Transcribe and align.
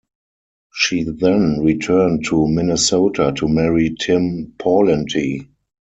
She 0.73 1.03
then 1.03 1.59
returned 1.59 2.25
to 2.25 2.47
Minnesota 2.47 3.33
to 3.35 3.47
marry 3.47 3.93
Tim 3.99 4.51
Pawlenty. 4.57 5.47